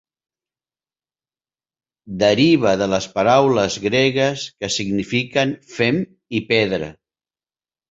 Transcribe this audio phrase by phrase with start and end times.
[2.23, 6.03] Deriva de les paraules gregues que signifiquen fem
[6.41, 6.93] i pedra.